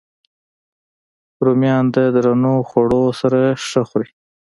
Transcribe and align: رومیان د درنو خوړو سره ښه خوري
رومیان 1.45 1.85
د 1.95 1.97
درنو 2.15 2.53
خوړو 2.69 3.03
سره 3.19 3.39
ښه 3.67 3.81
خوري 3.89 4.09